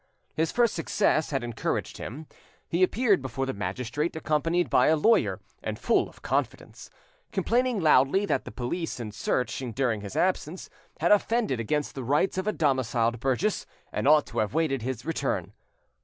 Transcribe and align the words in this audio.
His 0.35 0.51
first 0.51 0.73
success 0.73 1.29
had 1.29 1.43
encouraged 1.43 1.99
him. 1.99 2.25
He 2.67 2.81
appeared 2.81 3.21
before 3.21 3.45
the 3.45 3.53
magistrate 3.53 4.15
accompanied 4.15 4.67
by 4.67 4.87
a 4.87 4.95
lawyer 4.95 5.39
and 5.61 5.77
full 5.77 6.09
of 6.09 6.23
confidence, 6.23 6.89
complaining 7.31 7.79
loudly 7.79 8.25
that 8.25 8.43
the 8.43 8.51
police, 8.51 8.99
in 8.99 9.11
searching 9.11 9.73
during 9.73 10.01
his 10.01 10.15
absence, 10.15 10.71
had 10.99 11.11
offended 11.11 11.59
against 11.59 11.93
the 11.93 12.03
rights 12.03 12.39
of 12.39 12.47
a 12.47 12.51
domiciled 12.51 13.19
burgess, 13.19 13.67
and 13.93 14.07
ought 14.07 14.25
to 14.25 14.39
have 14.39 14.55
awaited 14.55 14.81
his 14.81 15.05
return. 15.05 15.53